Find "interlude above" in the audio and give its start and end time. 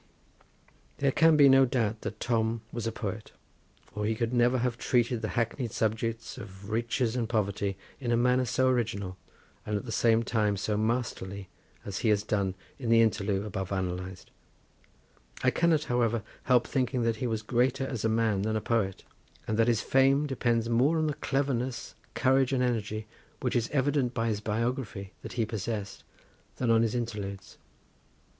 12.99-13.71